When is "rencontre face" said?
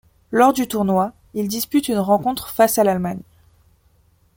1.99-2.79